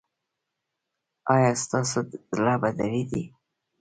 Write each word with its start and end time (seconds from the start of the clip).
ایا 1.35 1.51
ستاسو 1.63 1.99
زړه 2.35 2.55
به 2.61 2.69
دریدي؟ 2.79 3.23